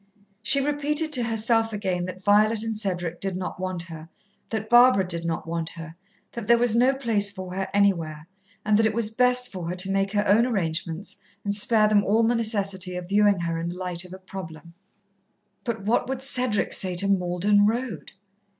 She 0.41 0.65
repeated 0.65 1.13
to 1.13 1.21
herself 1.25 1.71
again 1.71 2.05
that 2.05 2.23
Violet 2.23 2.63
and 2.63 2.75
Cedric 2.75 3.21
did 3.21 3.35
not 3.35 3.59
want 3.59 3.83
her, 3.83 4.09
that 4.49 4.67
Barbara 4.67 5.07
did 5.07 5.25
not 5.25 5.47
want 5.47 5.69
her, 5.73 5.95
that 6.31 6.47
there 6.47 6.57
was 6.57 6.75
no 6.75 6.95
place 6.95 7.29
for 7.29 7.53
her 7.53 7.67
anywhere, 7.71 8.27
and 8.65 8.77
that 8.79 8.87
it 8.87 8.95
was 8.95 9.11
best 9.11 9.51
for 9.51 9.69
her 9.69 9.75
to 9.75 9.91
make 9.91 10.13
her 10.13 10.27
own 10.27 10.47
arrangements 10.47 11.17
and 11.43 11.53
spare 11.53 11.87
them 11.87 12.03
all 12.03 12.23
the 12.23 12.33
necessity 12.33 12.95
of 12.95 13.09
viewing 13.09 13.41
her 13.41 13.59
in 13.59 13.69
the 13.69 13.75
light 13.77 14.03
of 14.03 14.11
a 14.11 14.17
problem. 14.17 14.73
But 15.63 15.83
what 15.85 16.09
would 16.09 16.23
Cedric 16.23 16.73
say 16.73 16.95
to 16.95 17.07
Malden 17.07 17.67
Road? 17.67 18.13